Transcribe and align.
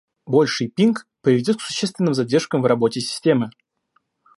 Больший 0.25 0.67
пинг 0.67 1.05
приведет 1.21 1.57
к 1.57 1.61
существенным 1.61 2.15
задержкам 2.15 2.63
в 2.63 2.65
работе 2.65 2.99
системы 2.99 3.51